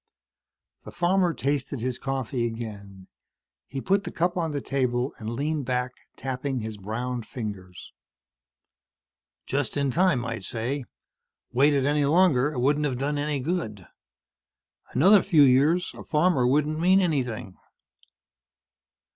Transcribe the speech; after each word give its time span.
The 0.83 0.91
farmer 0.91 1.31
tasted 1.31 1.81
his 1.81 1.99
coffee 1.99 2.47
again. 2.47 3.05
He 3.67 3.79
put 3.81 4.03
the 4.03 4.09
cup 4.11 4.35
on 4.35 4.49
the 4.49 4.59
table 4.59 5.13
and 5.19 5.29
leaned 5.29 5.65
back, 5.65 5.91
tapping 6.17 6.59
his 6.61 6.77
browned 6.79 7.27
fingers. 7.27 7.93
"Just 9.45 9.77
in 9.77 9.91
time, 9.91 10.25
I'd 10.25 10.43
say. 10.43 10.85
Waited 11.51 11.85
any 11.85 12.05
longer, 12.05 12.51
it 12.51 12.59
wouldn't 12.59 12.85
have 12.85 12.97
done 12.97 13.19
any 13.19 13.39
good. 13.39 13.85
Another 14.89 15.21
few 15.21 15.43
years, 15.43 15.93
a 15.93 16.03
farmer 16.03 16.47
wouldn't 16.47 16.79
mean 16.79 16.99
anything." 16.99 17.57